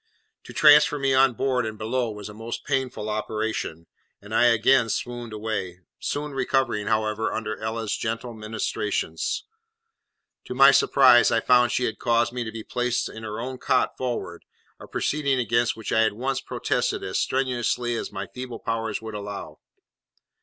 [0.45, 3.85] To transfer me on board and below was a most painful operation,
[4.19, 9.45] and I again swooned away; soon recovering, however, under Ella's gentle ministrations.
[10.45, 13.59] To my surprise I found she had caused me to be placed in her own
[13.59, 14.43] cot forward,
[14.79, 19.13] a proceeding against which I at once protested as strenuously as my feeble powers would
[19.13, 19.59] allow.